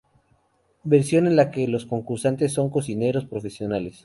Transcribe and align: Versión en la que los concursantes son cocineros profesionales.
Versión 0.83 1.27
en 1.27 1.35
la 1.35 1.51
que 1.51 1.67
los 1.67 1.85
concursantes 1.85 2.51
son 2.51 2.71
cocineros 2.71 3.25
profesionales. 3.27 3.99